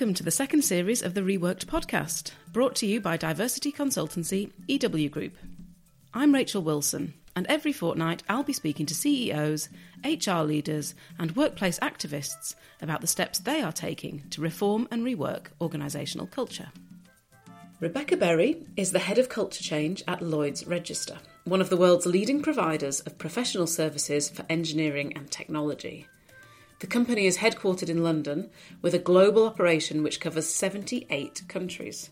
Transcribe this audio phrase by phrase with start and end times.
[0.00, 4.50] Welcome to the second series of the Reworked podcast, brought to you by diversity consultancy
[4.66, 5.36] EW Group.
[6.14, 9.68] I'm Rachael Wilson, and every fortnight I'll be speaking to CEOs,
[10.02, 15.48] HR leaders, and workplace activists about the steps they are taking to reform and rework
[15.60, 16.72] organisational culture.
[17.78, 22.06] Rebecca Berry is the head of culture change at Lloyd's Register, one of the world's
[22.06, 26.06] leading providers of professional services for engineering and technology.
[26.80, 28.48] The company is headquartered in London
[28.80, 32.08] with a global operation which covers 78 countries.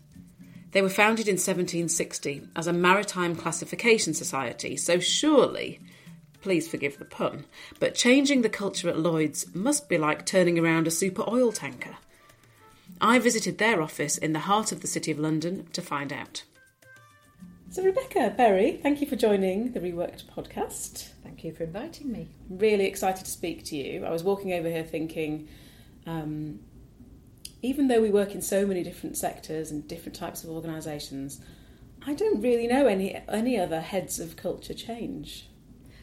[0.71, 5.79] They were founded in 1760 as a maritime classification society, so surely,
[6.41, 7.45] please forgive the pun,
[7.79, 11.97] but changing the culture at Lloyd's must be like turning around a super oil tanker.
[13.01, 16.43] I visited their office in the heart of the City of London to find out.
[17.71, 21.09] So, Rebecca Berry, thank you for joining the Reworked podcast.
[21.21, 22.27] Thank you for inviting me.
[22.49, 24.05] Really excited to speak to you.
[24.05, 25.47] I was walking over here thinking,
[26.07, 26.61] um,
[27.61, 31.41] even though we work in so many different sectors and different types of organisations,
[32.03, 35.47] I don't really know any any other heads of culture change.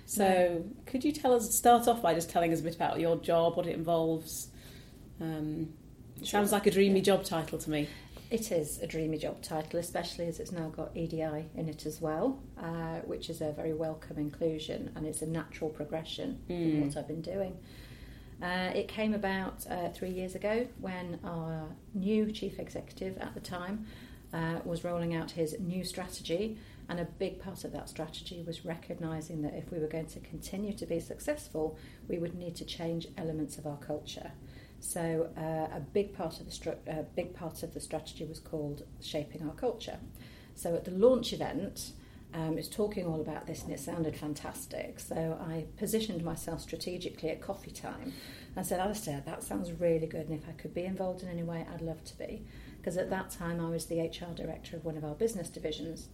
[0.04, 0.64] So, no.
[0.86, 1.52] could you tell us?
[1.52, 4.50] Start off by just telling us a bit about your job, what it involves.
[5.20, 5.70] Um,
[6.22, 7.88] Sounds like a dreamy job title to me.
[8.28, 12.00] It is a dreamy job title, especially as it's now got EDI in it as
[12.00, 16.70] well, uh, which is a very welcome inclusion and it's a natural progression mm.
[16.72, 17.56] from what I've been doing.
[18.42, 23.40] Uh, it came about uh, three years ago when our new chief executive at the
[23.40, 23.86] time
[24.34, 28.64] uh, was rolling out his new strategy, and a big part of that strategy was
[28.64, 32.64] recognising that if we were going to continue to be successful, we would need to
[32.64, 34.32] change elements of our culture.
[34.86, 38.38] So uh, a big part of the stru- uh, big part of the strategy was
[38.38, 39.98] called shaping our culture.
[40.54, 41.90] So at the launch event,
[42.32, 45.00] um, it's talking all about this, and it sounded fantastic.
[45.00, 48.12] So I positioned myself strategically at coffee time.
[48.54, 51.42] and said, Alistair, that sounds really good, and if I could be involved in any
[51.42, 52.42] way, I'd love to be.
[52.78, 56.08] Because at that time, I was the HR director of one of our business divisions.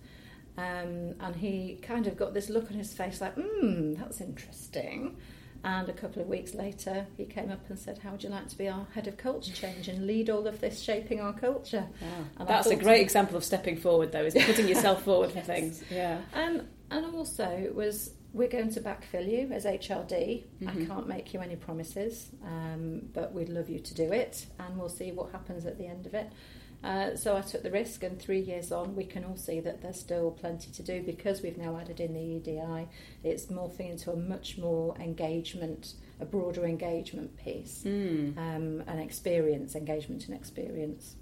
[0.57, 5.17] Um, and he kind of got this look on his face like, hmm, that's interesting.
[5.65, 8.49] And a couple of weeks later, he came up and said, How would you like
[8.49, 11.87] to be our head of culture change and lead all of this shaping our culture?
[12.01, 12.45] Wow.
[12.47, 15.39] That's a great example of stepping forward, though, is putting yourself forward yes.
[15.47, 15.85] for things.
[15.89, 16.21] Yeah.
[16.35, 20.45] Um, and also, it was we're going to backfill you as HRD.
[20.63, 20.69] Mm-hmm.
[20.69, 24.79] I can't make you any promises, um, but we'd love you to do it, and
[24.79, 26.33] we'll see what happens at the end of it.
[26.85, 29.83] Uh, so I took the risk, and three years on, we can all see that
[29.83, 32.89] there's still plenty to do because we've now added in the EDI.
[33.23, 38.37] It's morphing into a much more engagement, a broader engagement piece, mm.
[38.37, 41.15] um, an experience, engagement and experience.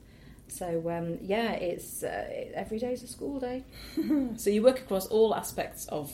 [0.48, 3.64] So um, yeah, it's uh, every day is a school day.
[4.36, 6.12] so you work across all aspects of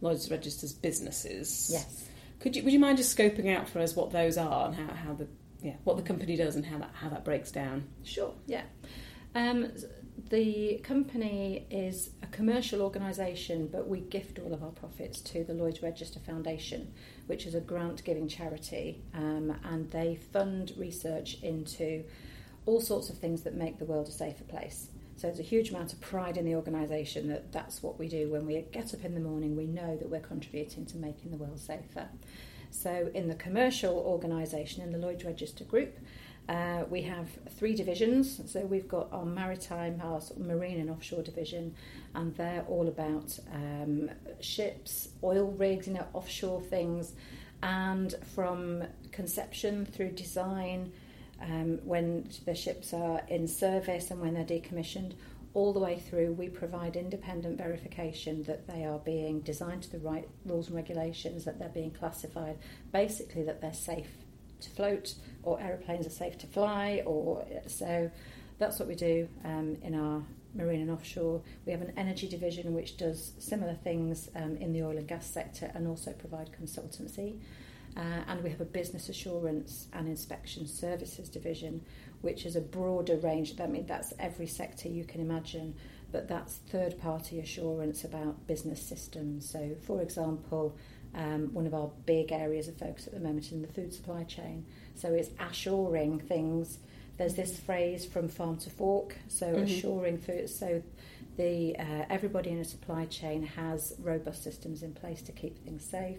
[0.00, 1.68] Lloyd's Register's businesses.
[1.72, 2.08] Yes.
[2.40, 4.94] Could you would you mind just scoping out for us what those are and how,
[4.94, 5.26] how the
[5.64, 7.88] yeah, what the company does and how that how that breaks down.
[8.04, 8.34] Sure.
[8.46, 8.64] Yeah.
[9.34, 9.72] Um,
[10.28, 15.54] the company is a commercial organisation, but we gift all of our profits to the
[15.54, 16.92] Lloyd's Register Foundation,
[17.26, 22.04] which is a grant giving charity, um, and they fund research into
[22.66, 24.88] all sorts of things that make the world a safer place.
[25.16, 28.30] So there's a huge amount of pride in the organisation that that's what we do
[28.30, 29.56] when we get up in the morning.
[29.56, 32.08] We know that we're contributing to making the world safer.
[32.74, 35.96] So, in the commercial organisation, in the Lloyd's Register Group,
[36.48, 38.40] uh, we have three divisions.
[38.46, 41.74] So, we've got our maritime, our sort of marine and offshore division,
[42.14, 47.12] and they're all about um, ships, oil rigs, you know, offshore things,
[47.62, 48.82] and from
[49.12, 50.92] conception through design,
[51.40, 55.12] um, when the ships are in service and when they're decommissioned,
[55.54, 60.00] all the way through, we provide independent verification that they are being designed to the
[60.00, 62.58] right rules and regulations, that they're being classified,
[62.92, 64.10] basically that they're safe
[64.60, 65.14] to float,
[65.44, 68.10] or aeroplanes are safe to fly, or so
[68.58, 70.22] that's what we do um, in our
[70.54, 71.40] marine and offshore.
[71.66, 75.26] We have an energy division which does similar things um, in the oil and gas
[75.26, 77.38] sector and also provide consultancy.
[77.96, 81.80] Uh, and we have a business assurance and inspection services division,
[82.24, 83.60] which is a broader range.
[83.60, 85.74] I mean, that's every sector you can imagine,
[86.10, 89.48] but that's third party assurance about business systems.
[89.48, 90.76] So, for example,
[91.14, 93.92] um, one of our big areas of focus at the moment is in the food
[93.92, 94.64] supply chain.
[94.94, 96.78] So, it's assuring things.
[97.18, 99.64] There's this phrase from farm to fork, so mm-hmm.
[99.64, 100.48] assuring food.
[100.48, 100.82] So,
[101.36, 105.84] the uh, everybody in a supply chain has robust systems in place to keep things
[105.84, 106.18] safe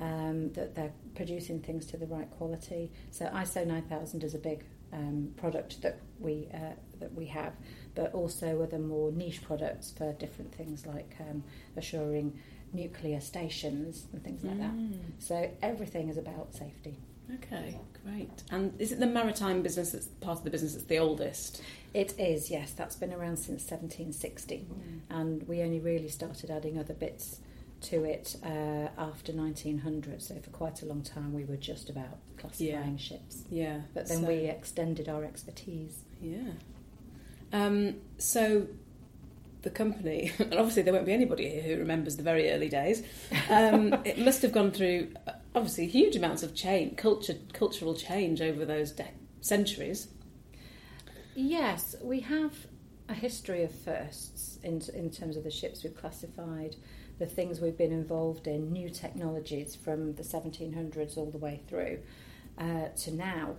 [0.00, 2.90] um, that they're producing things to the right quality.
[3.10, 4.64] So ISO 9000 is a big
[4.94, 7.52] um, product that we uh, that we have,
[7.94, 11.42] but also other more niche products for different things like um,
[11.76, 12.38] assuring
[12.72, 14.60] nuclear stations and things like mm.
[14.60, 15.22] that.
[15.22, 16.96] So everything is about safety.
[17.36, 18.42] Okay, great.
[18.50, 21.62] And is it the maritime business that's part of the business that's the oldest?
[21.94, 22.72] It is, yes.
[22.72, 24.66] That's been around since 1760,
[25.08, 27.40] and we only really started adding other bits
[27.84, 30.22] to it uh, after 1900.
[30.22, 32.96] So for quite a long time, we were just about classifying Yeah.
[32.96, 33.42] ships.
[33.50, 33.80] Yeah.
[33.94, 35.98] But then so- we extended our expertise.
[36.20, 36.52] Yeah.
[37.52, 38.66] Um, so
[39.62, 43.02] the company, and obviously there won't be anybody here who remembers the very early days.
[43.48, 48.40] Um, it must have gone through uh, obviously huge amounts of change, culture, cultural change
[48.40, 49.06] over those de-
[49.40, 50.08] centuries.
[51.34, 52.52] Yes, we have
[53.08, 56.76] a history of firsts in, in terms of the ships we've classified,
[57.18, 61.98] the things we've been involved in, new technologies from the 1700s all the way through
[62.58, 63.54] uh, to now.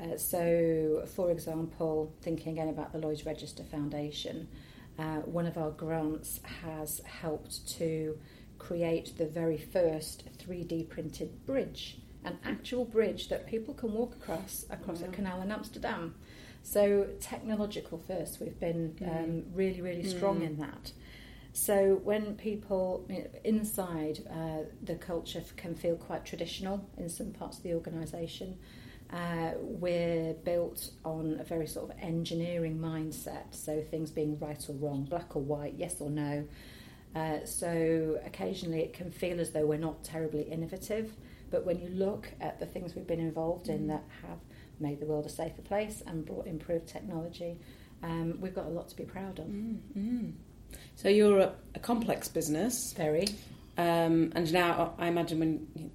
[0.00, 4.46] Uh, so, for example, thinking again about the Lloyd's Register Foundation,
[4.98, 8.18] uh, one of our grants has helped to
[8.58, 14.66] create the very first 3D printed bridge, an actual bridge that people can walk across
[14.70, 16.14] across a canal in Amsterdam.
[16.62, 20.46] So technological first, we've been um, really, really strong Mm.
[20.46, 20.92] in that.
[21.52, 23.08] So when people
[23.44, 28.58] inside uh, the culture can feel quite traditional in some parts of the organisation,
[29.12, 33.46] uh, we're built on a very sort of engineering mindset.
[33.52, 36.46] So things being right or wrong, black or white, yes or no.
[37.14, 41.10] Uh, so occasionally it can feel as though we're not terribly innovative,
[41.50, 44.38] but when you look at the things we've been involved in that have
[44.78, 47.58] made the world a safer place and brought improved technology,
[48.02, 49.46] um, we've got a lot to be proud of.
[49.46, 50.32] Mm, mm.
[50.96, 53.28] So you're a, a complex business, Very.
[53.76, 55.90] um, and now I imagine when you-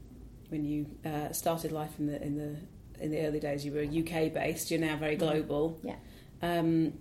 [0.49, 2.55] when you uh, started life in the in the
[3.03, 4.69] in the early days, you were UK based.
[4.69, 5.19] You're now very Mhm.
[5.19, 5.79] global.
[5.83, 5.95] Yeah.
[6.43, 6.93] Um,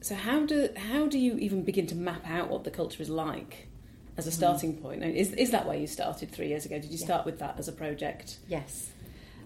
[0.00, 3.10] so how do how do you even begin to map out what the culture is
[3.10, 3.68] like
[4.16, 4.34] as a Mhm.
[4.34, 5.04] starting point?
[5.04, 6.76] Is is that where you started three years ago?
[6.78, 7.04] Did you Yeah.
[7.04, 8.38] start with that as a project?
[8.48, 8.90] Yes.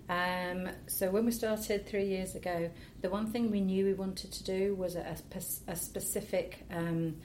[0.09, 2.71] Um, so when we started three years ago,
[3.01, 7.17] the one thing we knew we wanted to do was a, a, a specific um,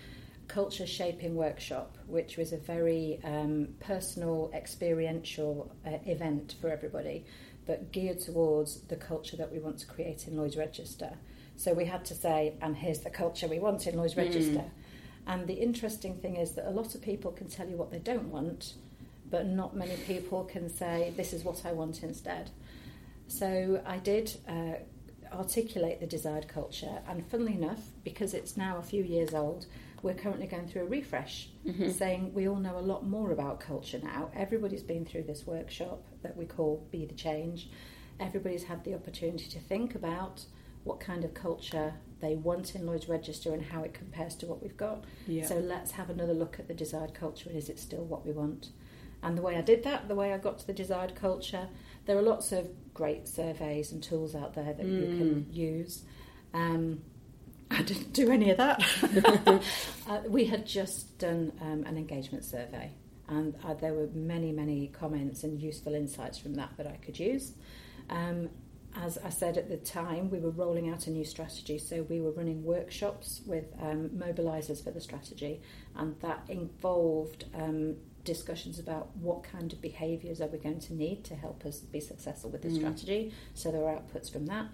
[0.47, 7.25] culture shaping workshop, which was a very um, personal, experiential uh, event for everybody,
[7.65, 11.11] but geared towards the culture that we want to create in Lloyd's Register.
[11.55, 14.25] So we had to say, and here's the culture we want in Lloyd's Mm.
[14.25, 14.65] Register.
[15.25, 17.99] And the interesting thing is that a lot of people can tell you what they
[17.99, 18.75] don't want,
[19.29, 22.51] but not many people can say, this is what I want instead.
[23.27, 24.75] So I did uh,
[25.33, 29.65] articulate the desired culture, and funnily enough, because it's now a few years old,
[30.07, 31.91] we're currently going through a refresh, Mhm.
[31.91, 34.31] saying we all know a lot more about culture now.
[34.33, 37.69] Everybody's been through this workshop that we call Be the Change.
[38.19, 40.45] Everybody's had the opportunity to think about
[40.85, 44.61] what kind of culture they want in Lloyd's Register and how it compares to what
[44.63, 45.03] we've got.
[45.27, 45.45] Yeah.
[45.45, 48.31] So let's have another look at the desired culture and is it still what we
[48.31, 48.69] want?
[49.21, 51.67] And the way I did that, the way I got to the desired culture,
[52.05, 55.53] there are lots of great surveys and tools out there that you can Mm.
[55.53, 56.05] use.
[56.53, 57.01] Um,
[57.69, 58.81] I didn't do any of that.
[60.07, 62.91] uh, we had just done um, an engagement survey,
[63.27, 67.19] and uh, there were many, many comments and useful insights from that that I could
[67.19, 67.53] use.
[68.09, 68.49] Um,
[68.95, 72.19] as I said at the time, we were rolling out a new strategy, so we
[72.21, 75.61] were running workshops with um, mobilisers for the strategy,
[75.95, 81.23] and that involved um, discussions about what kind of behaviours are we going to need
[81.25, 82.77] to help us be successful with the Mm.
[82.77, 83.33] strategy.
[83.53, 84.67] So there were outputs from that,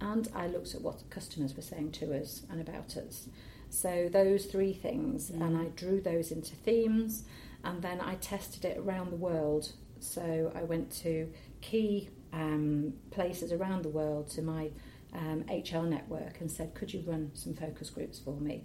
[0.00, 3.28] and I looked at what customers were saying to us and about us.
[3.70, 5.40] So those three things, Mm.
[5.46, 7.24] and I drew those into themes,
[7.64, 9.72] and then I tested it around the world.
[10.00, 14.70] So I went to key um, places around the world to my
[15.14, 18.64] um, HR network and said, "Could you run some focus groups for me?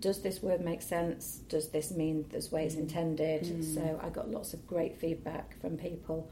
[0.00, 1.40] Does this word make sense?
[1.48, 2.80] Does this mean this way it's Mm.
[2.80, 3.62] intended?" Mm.
[3.74, 6.28] So I got lots of great feedback from people,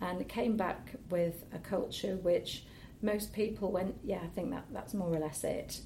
[0.00, 2.64] and it came back with a culture which
[3.02, 5.80] most people went, "Yeah, I think that that's more or less it."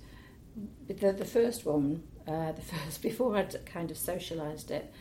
[0.86, 4.92] The the first one, uh, the first before I'd kind of socialised it,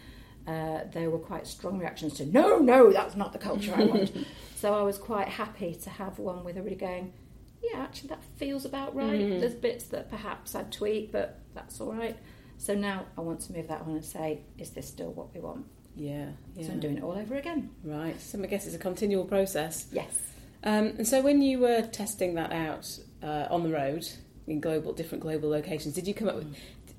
[0.47, 4.11] uh, there were quite strong reactions to no, no, that's not the culture I want.
[4.55, 7.13] so I was quite happy to have one with everybody going,
[7.61, 9.19] yeah, actually that feels about right.
[9.19, 9.39] Mhm.
[9.39, 12.17] There's bits that perhaps I'd tweak, but that's all right.
[12.57, 15.39] So now I want to move that on and say, is this still what we
[15.41, 15.65] want?
[15.95, 16.29] Yeah.
[16.55, 16.65] yeah.
[16.67, 17.71] So I'm doing it all over again.
[17.83, 18.19] Right.
[18.21, 19.87] So I guess it's a continual process.
[19.91, 20.15] Yes.
[20.63, 24.07] Um, and so when you were testing that out uh, on the road
[24.47, 26.55] in global, different global locations, did you come up with?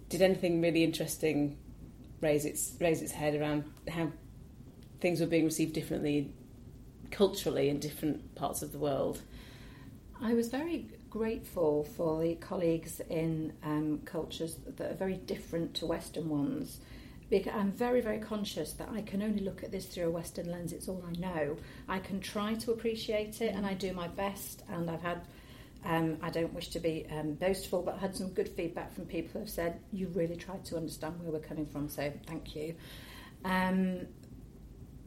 [0.08, 1.56] Did anything really interesting
[2.20, 4.10] raise its raise its head around how
[5.00, 6.32] things were being received differently
[7.10, 9.22] culturally in different parts of the world?
[10.20, 15.86] I was very grateful for the colleagues in um, cultures that are very different to
[15.86, 16.80] Western ones,
[17.32, 20.50] because I'm very, very conscious that I can only look at this through a Western
[20.50, 20.74] lens.
[20.74, 21.56] It's all I know.
[21.88, 24.62] I can try to appreciate it, and I do my best.
[24.68, 25.22] And I've had,
[25.82, 29.06] um, I don't wish to be um, boastful, but I've had some good feedback from
[29.06, 31.88] people who have said you really tried to understand where we're coming from.
[31.88, 32.74] So thank you.
[33.46, 34.00] Um,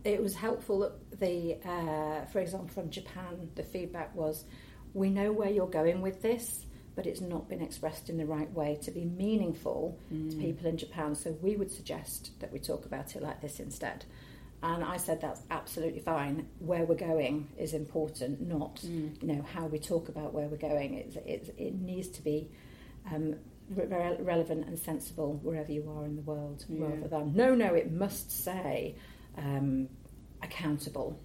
[0.04, 4.46] it was helpful that the, uh, for example, from Japan, the feedback was,
[4.96, 6.66] we know where you're going with this
[6.96, 10.30] but it's not been expressed in the right way to be meaningful mm.
[10.30, 11.16] to people in Japan.
[11.16, 14.06] So we would suggest that we talk about it like this instead.
[14.64, 16.48] And I said that's absolutely fine.
[16.60, 19.22] Where we're going is important, not mm.
[19.22, 20.96] you know how we talk about where we're going.
[20.96, 22.50] It's, it's, it needs to be
[23.14, 23.36] um,
[23.70, 26.86] re- relevant and sensible wherever you are in the world, yeah.
[26.86, 27.74] rather than no, no.
[27.74, 28.96] It must say
[29.38, 29.90] um,
[30.42, 31.20] accountable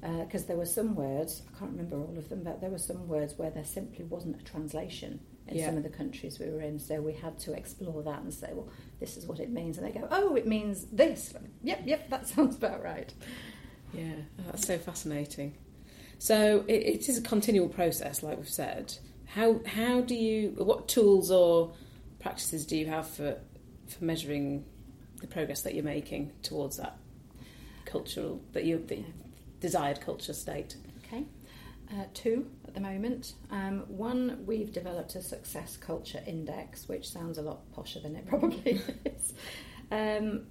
[0.00, 2.78] because uh, there were some words, I can't remember all of them, but there were
[2.78, 5.66] some words where there simply wasn't a translation in yeah.
[5.66, 6.78] some of the countries we were in.
[6.78, 8.68] So we had to explore that and say, well,
[9.00, 9.78] this is what it means.
[9.78, 11.34] And they go, oh, it means this.
[11.62, 13.12] Yep, yep, that sounds about right.
[13.92, 14.14] Yeah,
[14.46, 15.54] that's so fascinating.
[16.18, 18.96] So it, it is a continual process, like we've said.
[19.26, 20.54] How how do you?
[20.56, 21.72] What tools or
[22.20, 23.38] practices do you have for
[23.88, 24.64] for measuring
[25.20, 26.96] the progress that you're making towards that
[27.84, 29.04] cultural that you that
[29.62, 30.76] desired culture state?
[31.06, 31.24] Okay.
[31.90, 33.34] Uh, two at the moment.
[33.50, 38.26] Um, one, we've developed a success culture index, which sounds a lot posher than it
[38.26, 39.32] probably is.
[39.90, 40.46] Um,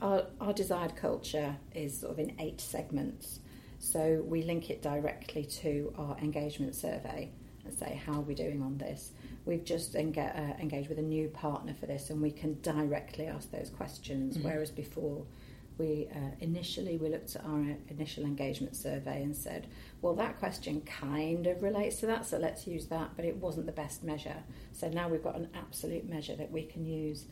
[0.00, 3.40] our, our, desired culture is sort of in eight segments.
[3.78, 7.30] So we link it directly to our engagement survey
[7.64, 9.12] and say, how are we doing on this?
[9.44, 13.26] We've just enga- uh, engaged with a new partner for this and we can directly
[13.26, 14.48] ask those questions, mm-hmm.
[14.48, 15.24] whereas before
[15.78, 19.66] we uh, initially we looked at our initial engagement survey and said,
[20.02, 23.66] well, that question kind of relates to that, so let's use that, but it wasn't
[23.66, 24.36] the best measure.
[24.72, 27.26] So now we've got an absolute measure that we can use.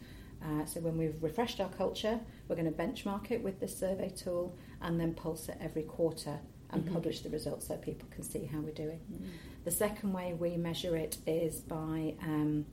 [0.44, 2.18] Uh, so when we've refreshed our culture,
[2.48, 6.40] we're going to benchmark it with this survey tool and then pulse it every quarter
[6.70, 6.94] and mm-hmm.
[6.94, 9.00] publish the results so people can see how we're doing.
[9.12, 9.26] Mm-hmm.
[9.64, 12.66] The second way we measure it is by um,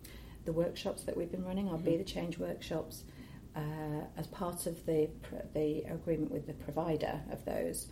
[0.46, 1.86] the workshops that we've been running, our mm-hmm.
[1.86, 3.04] Be the Change workshops
[3.56, 5.10] uh, as part of the
[5.54, 7.88] the agreement with the provider of those,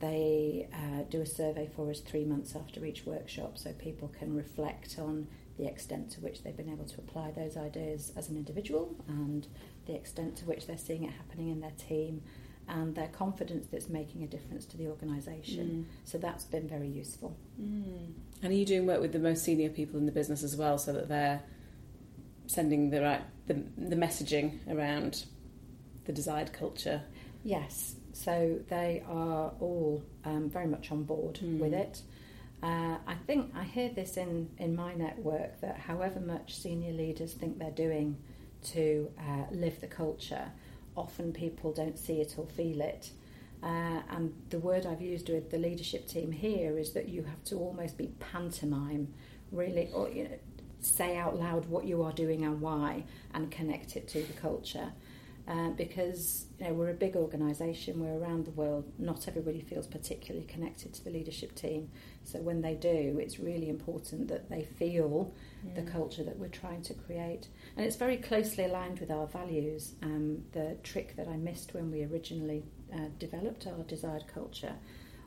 [0.00, 4.34] they uh, do a survey for us three months after each workshop, so people can
[4.34, 5.26] reflect on
[5.58, 9.46] the extent to which they've been able to apply those ideas as an individual and
[9.86, 12.22] the extent to which they're seeing it happening in their team
[12.66, 15.86] and their confidence that's making a difference to the organisation.
[15.86, 16.08] Mm.
[16.08, 17.36] So that's been very useful.
[17.60, 18.12] Mm.
[18.42, 20.78] And are you doing work with the most senior people in the business as well
[20.78, 21.42] so that they're
[22.46, 25.24] sending the right the, the messaging around
[26.04, 27.02] the desired culture.
[27.42, 31.58] Yes, so they are all um, very much on board mm.
[31.58, 32.02] with it.
[32.62, 37.32] Uh, I think I hear this in, in my network that however much senior leaders
[37.32, 38.18] think they're doing
[38.74, 40.52] to uh, live the culture,
[40.96, 43.10] often people don't see it or feel it.
[43.62, 47.42] Uh, and the word I've used with the leadership team here is that you have
[47.46, 49.08] to almost be pantomime,
[49.50, 50.38] really, or you know,
[50.80, 54.92] say out loud what you are doing and why and connect it to the culture.
[55.48, 59.86] Uh, because you know, we're a big organisation, we're around the world, not everybody feels
[59.86, 61.90] particularly connected to the leadership team.
[62.22, 65.34] So when they do, it's really important that they feel
[65.64, 65.82] yeah.
[65.82, 67.48] the culture that we're trying to create.
[67.76, 69.94] And it's very closely aligned with our values.
[70.02, 72.62] Um, the trick that I missed when we originally
[72.94, 74.74] uh, developed our desired culture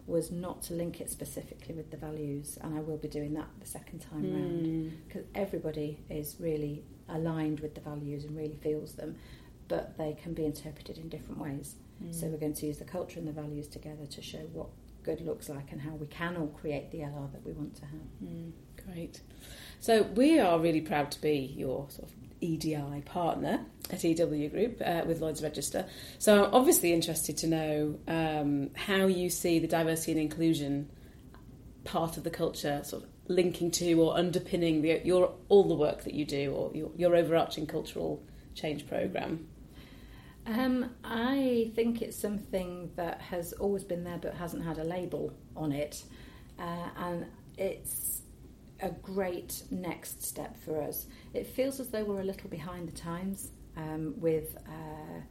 [0.06, 3.48] was not to link it specifically with the values, and I will be doing that
[3.60, 4.34] the second time mm.
[4.34, 9.16] round because everybody is really aligned with the values and really feels them,
[9.68, 11.76] but they can be interpreted in different ways.
[12.04, 12.14] Mm.
[12.14, 14.68] So we're going to use the culture and the values together to show what
[15.04, 17.86] good looks like and how we can all create the LR that we want to
[17.86, 18.24] have.
[18.24, 18.52] Mm,
[18.86, 19.22] great.
[19.80, 24.82] So we are really proud to be your sort of EDI partner at EW Group
[24.86, 25.86] uh, with Lloyd's Register.
[26.20, 30.90] So I'm obviously interested to know um, how you see the diversity and inclusion
[31.84, 36.04] part of the culture sort of linking to or underpinning the, your all the work
[36.04, 38.24] that you do or your, your overarching cultural
[38.56, 39.48] change program.
[40.46, 45.34] Um, I think it's something that has always been there but hasn't had a label
[45.56, 46.04] on it,
[46.60, 47.26] uh, and
[47.58, 48.23] it's
[48.84, 51.08] a great next step for us.
[51.34, 55.22] It feels as though we're a little behind the times um, with uh,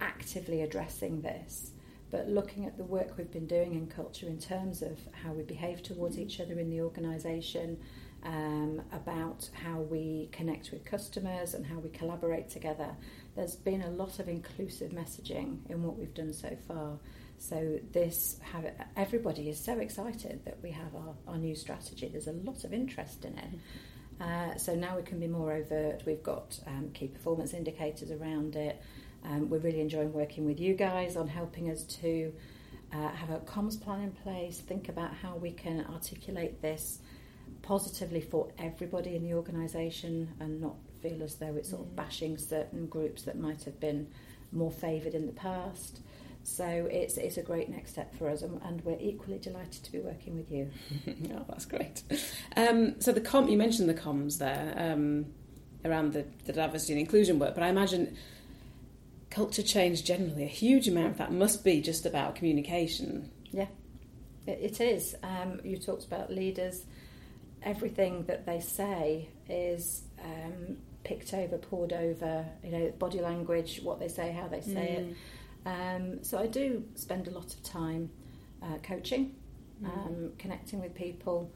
[0.00, 1.72] actively addressing this,
[2.10, 5.42] but looking at the work we've been doing in culture in terms of how we
[5.42, 7.78] behave towards each other in the organisation,
[8.24, 12.94] um, about how we connect with customers and how we collaborate together.
[13.34, 16.98] There's been a lot of inclusive messaging in what we've done so far.
[17.38, 22.08] So this, have, everybody is so excited that we have our, our new strategy.
[22.08, 23.48] There's a lot of interest in it.
[24.20, 26.02] Uh, so now we can be more overt.
[26.06, 28.80] We've got um, key performance indicators around it.
[29.24, 32.32] Um, we're really enjoying working with you guys on helping us to
[32.92, 36.98] uh, have a comms plan in place, think about how we can articulate this
[37.62, 41.96] positively for everybody in the organisation and not feel as though it's sort of Mm.
[41.96, 44.08] bashing certain groups that might have been
[44.52, 46.00] more favoured in the past.
[46.44, 49.92] So it's it's a great next step for us, and, and we're equally delighted to
[49.92, 50.70] be working with you.
[51.34, 52.02] oh, that's great.
[52.56, 55.26] Um, so the com, you mentioned the comms there um,
[55.84, 58.16] around the, the diversity and inclusion work, but I imagine
[59.32, 63.30] culture change generally, a huge amount of that must be just about communication.
[64.46, 65.16] It, it is.
[65.22, 66.84] Um, you talked about leaders.
[67.62, 72.44] Everything that they say is um, picked over, pored over.
[72.62, 75.16] You know, body language, what they say, how they say it.
[75.66, 78.10] Um, so I do spend a lot of time
[78.62, 79.34] uh, coaching,
[79.82, 79.86] Mm.
[80.06, 81.50] um, connecting with people,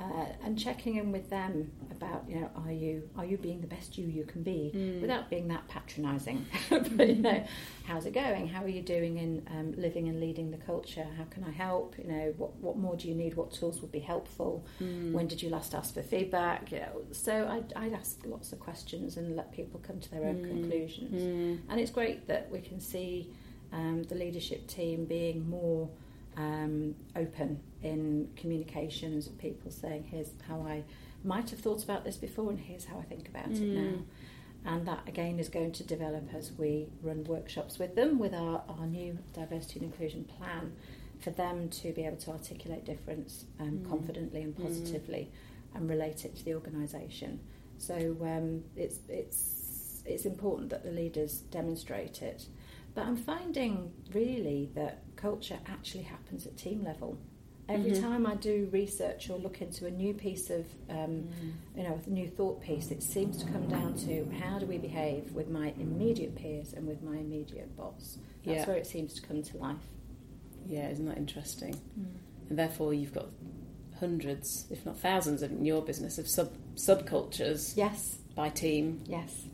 [0.00, 3.66] uh, and checking in with them about you know are you are you being the
[3.68, 5.00] best you you can be Mm.
[5.00, 6.44] without being that patronising.
[6.70, 7.44] but you know,
[7.84, 8.48] how's it going?
[8.48, 11.06] How are you doing in um, living and leading the culture?
[11.16, 11.96] How can I help?
[11.98, 13.34] You know, what what more do you need?
[13.36, 14.64] What tools would be helpful?
[14.80, 15.12] Mm.
[15.12, 16.72] When did you last ask for feedback?
[16.72, 20.24] You know, so I'd, I'd ask lots of questions and let people come to their
[20.24, 20.48] own Mm.
[20.48, 21.22] conclusions.
[21.22, 21.58] Mm.
[21.68, 23.30] And it's great that we can see
[23.72, 25.88] um, the leadership team being more
[26.36, 30.84] um, open in communications people saying, here's how I
[31.24, 33.74] might have thought about this before and here's how I think about it Mm.
[33.74, 34.02] now.
[34.64, 38.62] And that again is going to develop as we run workshops with them with our,
[38.68, 40.72] our new diversity and inclusion plan
[41.20, 43.88] for them to be able to articulate difference um, Mm.
[43.88, 44.62] confidently and Mm.
[44.62, 45.30] positively
[45.74, 47.40] and relate it to the organisation.
[47.78, 52.46] So um, it's, it's, it's important that the leaders demonstrate it.
[52.94, 57.18] But I'm finding really that culture actually happens at team level.
[57.68, 58.00] Every Mhm.
[58.00, 61.52] time I do research or look into a new piece of, um, Mm.
[61.76, 64.78] you know, a new thought piece, it seems to come down to how do we
[64.78, 68.18] behave with my immediate peers and with my immediate boss.
[68.44, 68.66] That's Yeah.
[68.66, 69.86] where it seems to come to life.
[70.66, 71.76] Yeah, isn't that interesting?
[72.48, 73.28] And therefore, you've got
[74.00, 79.02] hundreds, if not thousands, in your business of sub subcultures Yes, by team.
[79.06, 79.46] yes.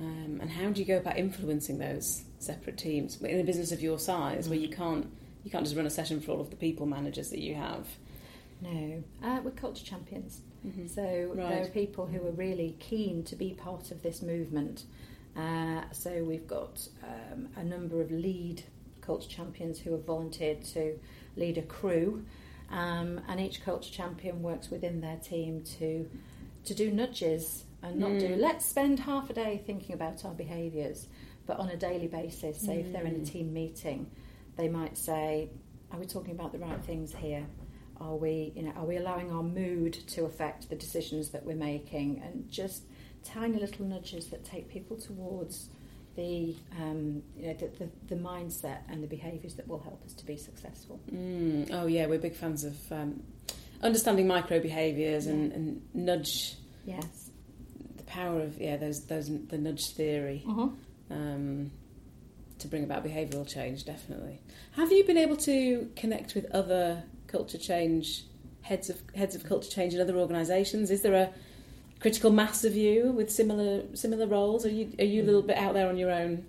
[0.00, 3.80] Um, and how do you go about influencing those separate teams in a business of
[3.80, 5.10] your size, where you can't
[5.44, 7.86] you can't just run a session for all of the people managers that you have?
[8.60, 10.40] No, uh, we're culture champions.
[10.66, 10.88] Mm-hmm.
[10.88, 14.84] So there are people who are really keen to be part of this movement.
[15.36, 18.64] Uh, so we've got um, a number of lead
[19.00, 20.98] culture champions who have volunteered to
[21.36, 22.24] lead a crew,
[22.70, 26.08] um, and each culture champion works within their team to
[26.64, 28.40] to do nudges and not do Mm.
[28.40, 31.06] let's spend half a day thinking about our behaviours,
[31.48, 32.60] but on a daily basis.
[32.60, 33.26] Say if they're in a Mm.
[33.32, 34.06] team meeting,
[34.56, 35.48] they might say,
[35.90, 37.44] "Are we talking about the right things here?"
[38.00, 41.56] Are we, you know, are we allowing our mood to affect the decisions that we're
[41.56, 42.20] making?
[42.24, 42.84] And just
[43.24, 45.68] tiny little nudges that take people towards
[46.14, 50.12] the, um, you know, the, the, the mindset and the behaviours that will help us
[50.14, 51.00] to be successful.
[51.12, 51.70] Mm.
[51.72, 53.20] Oh yeah, we're big fans of um,
[53.82, 55.56] understanding micro behaviours and, Yeah.
[55.56, 56.56] and nudge
[56.86, 57.30] Yes.
[57.96, 60.44] the power of yeah those those the nudge theory.
[60.48, 60.68] Uh-huh.
[61.10, 61.70] Um,
[62.58, 64.40] to bring about behavioural change, definitely.
[64.72, 68.24] Have you been able to connect with other culture change
[68.62, 70.90] heads of heads of culture change in other organisations?
[70.90, 71.30] Is there a
[72.00, 74.64] critical mass of you with similar similar roles?
[74.66, 76.44] Are you are you a little bit out there on your own?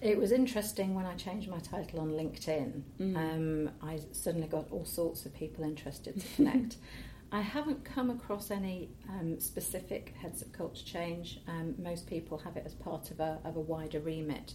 [0.00, 2.82] It was interesting when I changed my title on LinkedIn.
[3.00, 3.16] Mm.
[3.16, 6.76] Um, I suddenly got all sorts of people interested to connect.
[7.34, 11.40] I haven't come across any um, specific heads of culture change.
[11.48, 14.52] Um, most people have it as part of a, of a wider remit.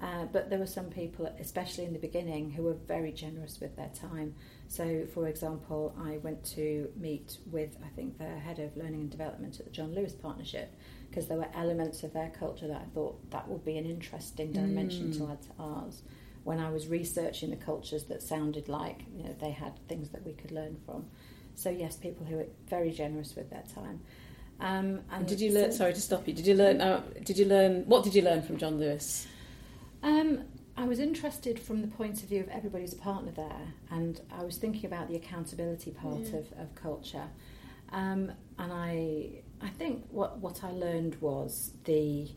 [0.00, 3.74] Uh, but there were some people, especially in the beginning, who were very generous with
[3.76, 4.34] their time.
[4.68, 9.10] So, for example, I went to meet with, I think, the head of learning and
[9.10, 10.72] development at the John Lewis Partnership
[11.08, 14.52] because there were elements of their culture that I thought that would be an interesting
[14.52, 15.30] dimension to Mm.
[15.32, 16.02] add to ours.
[16.44, 20.24] When I was researching the cultures that sounded like you know they had things that
[20.26, 21.06] we could learn from.
[21.54, 24.00] So yes, people who are very generous with their time.
[24.60, 25.72] Um, And did you learn?
[25.72, 26.34] Sorry to stop you.
[26.34, 26.80] Did you learn?
[26.80, 27.84] Uh, did you learn?
[27.86, 29.26] What did you learn from John Lewis?
[30.02, 30.44] Um,
[30.76, 34.42] I was interested from the point of view of everybody's a partner there, and I
[34.44, 36.38] was thinking about the accountability part Yeah.
[36.40, 37.24] of, of culture.
[37.92, 42.28] Um, and I, I think what, what I learned was the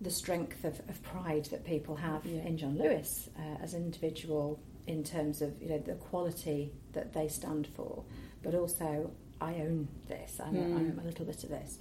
[0.00, 2.42] the strength of, of pride that people have Yeah.
[2.42, 7.12] in John Lewis uh, as an individual in terms of you know the quality that
[7.12, 8.04] they stand for,
[8.42, 10.40] but also I own this.
[10.40, 10.56] I, Mm.
[10.56, 11.78] I own a little bit of this.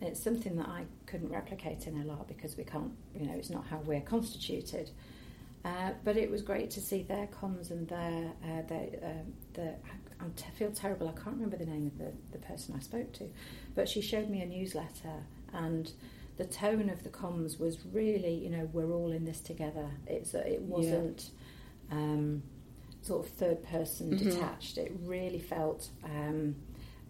[0.00, 3.50] And it's something that I couldn't replicate in LR because we can't, you know, it's
[3.50, 4.90] not how we're constituted.
[5.64, 9.22] Uh, but it was great to see their comms and their, uh, their,
[9.54, 9.74] the,
[10.20, 13.30] I, feel terrible, I can't remember the name of the, the person I spoke to,
[13.76, 15.92] but she showed me a newsletter and
[16.36, 19.88] the tone of the comms was really, you know, we're all in this together.
[20.06, 21.30] It's it wasn't
[21.92, 22.42] um,
[23.02, 24.18] sort of third person Mhm.
[24.18, 24.78] detached.
[24.78, 26.56] It really felt um,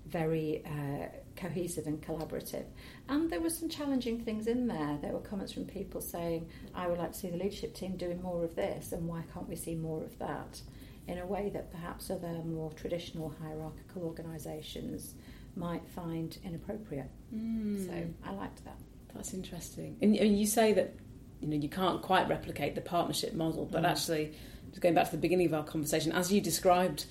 [0.06, 2.64] very uh, cohesive and collaborative.
[3.08, 4.98] And there were some challenging things in there.
[5.00, 8.20] There were comments from people saying, "I would like to see the leadership team doing
[8.22, 10.60] more of this, and why can't we see more of that?"
[11.08, 15.14] In a way that perhaps other more traditional hierarchical organisations
[15.56, 17.10] might find inappropriate.
[17.34, 17.86] Mm.
[17.86, 17.92] So
[18.24, 18.78] I liked that.
[19.14, 19.96] That's interesting.
[20.00, 20.94] And, and you say that
[21.40, 23.88] you know you can't quite replicate the partnership model, but Mm.
[23.90, 24.32] actually,
[24.80, 27.06] going back to the beginning of our conversation, as you described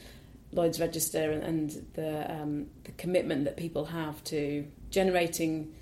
[0.51, 5.73] Lloyd's Register and, and the um, the commitment that people have to generating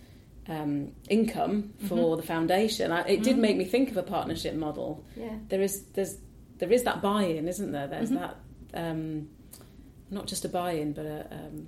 [0.48, 2.18] um, income for Mhm.
[2.18, 3.40] the foundation, I, it did Mhm.
[3.40, 5.04] make me think of a partnership model.
[5.16, 5.38] Yeah.
[5.50, 6.18] There is there's
[6.58, 7.88] there is that buy-in, isn't there?
[7.88, 8.20] There's Mhm.
[8.20, 8.36] that
[8.74, 9.30] um,
[10.12, 11.68] not just a buy-in, but a um,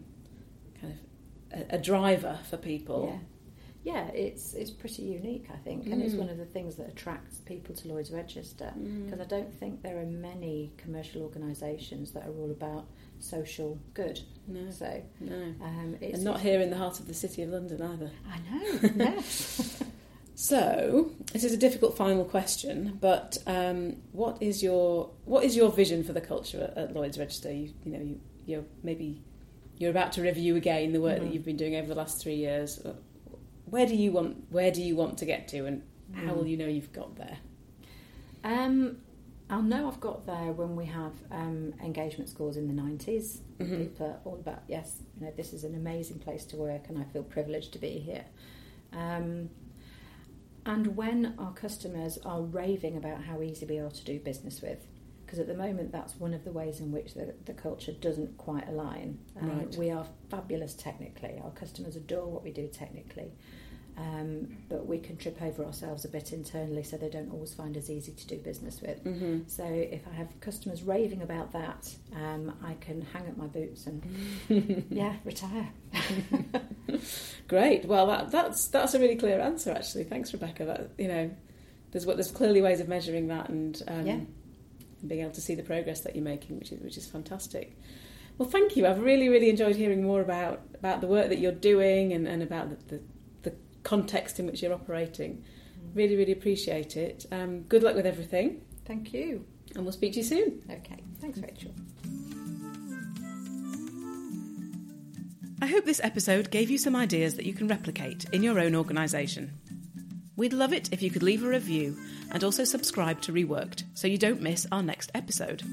[0.79, 3.09] kind of a, a driver for people.
[3.13, 3.19] Yeah.
[3.83, 6.19] Yeah, it's it's pretty unique, I think, and it's Mm.
[6.19, 9.05] one of the things that attracts people to Lloyd's Register Mm.
[9.05, 12.85] because I don't think there are many commercial organisations that are all about
[13.19, 14.19] social good.
[14.47, 15.53] No, So no.
[15.63, 18.11] um, it's And not here in the heart of the city of London either.
[18.27, 18.89] I know.
[19.15, 19.83] Yes.
[20.35, 25.71] So, it is a difficult final question, but um, what is your what is your
[25.71, 27.51] vision for the culture at, at Lloyd's Register?
[27.51, 29.21] You, you know, you, you're maybe
[29.77, 31.23] you're about to review again the work Mhm.
[31.25, 32.79] that you've been doing over the last three years.
[33.71, 35.81] Where do you want Where do you want to get to, and
[36.13, 36.35] how Mm.
[36.35, 37.37] will you know you've got there?
[38.43, 38.97] um,
[39.49, 43.41] I'll know I've got there when we have um, engagement scores in the 90s.
[43.59, 43.77] Mhm.
[43.77, 46.97] People are all about, yes, you know, this is an amazing place to work and
[46.97, 48.23] I feel privileged to be here.
[48.93, 49.49] Um,
[50.65, 54.87] and when our customers are raving about how easy we are to do business with,
[55.31, 58.37] because at the moment that's one of the ways in which the, the culture doesn't
[58.37, 59.17] quite align.
[59.39, 59.75] Um, Right.
[59.77, 63.31] We are fabulous technically, our customers adore what we do technically.
[63.97, 67.77] Um, but we can trip over ourselves a bit internally, so they don't always find
[67.77, 69.01] us easy to do business with.
[69.05, 69.39] Mm-hmm.
[69.47, 73.87] So if I have customers raving about that, um, I can hang up my boots
[73.87, 74.03] and
[74.89, 75.69] yeah, retire.
[77.47, 77.85] Great.
[77.85, 80.03] Well, that, that's that's a really clear answer, actually.
[80.05, 80.65] Thanks, Rebecca.
[80.65, 81.31] That you know,
[81.91, 84.19] there's what there's clearly ways of measuring that and um, Yeah.
[85.01, 87.77] And being able to see the progress that you're making, which is which is fantastic.
[88.37, 88.87] Well, thank you.
[88.87, 92.41] I've really really enjoyed hearing more about about the work that you're doing and, and
[92.41, 93.01] about the, the
[93.49, 95.43] the context in which you're operating.
[95.93, 97.25] Really really appreciate it.
[97.31, 99.45] Um, good luck with everything, Thank you.
[99.75, 100.61] and we'll speak to you soon.
[100.69, 101.71] Okay, thanks, Rachael.
[105.63, 108.75] I hope this episode gave you some ideas that you can replicate in your own
[108.75, 109.51] organisation.
[110.35, 111.97] We'd love it if you could leave a review
[112.31, 115.63] and also subscribe to Reworked so you don't miss our next episode.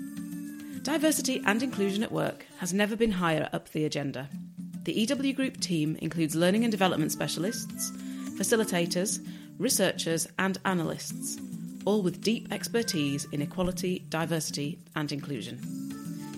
[0.83, 4.29] Diversity and inclusion at work has never been higher up the agenda.
[4.85, 7.93] The EW Group team includes learning and development specialists,
[8.39, 9.25] facilitators,
[9.59, 11.39] researchers, and analysts,
[11.85, 15.59] all with deep expertise in equality, diversity, and inclusion.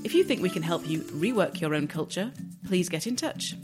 [0.04, 2.32] If you think we can help you rework your own culture,
[2.66, 3.54] please get in touch.